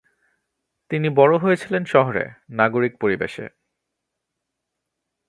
[0.89, 2.23] তিনি বড় হয়েছিলেন শহরে,
[2.49, 3.45] নাগরিক পরেবেশে।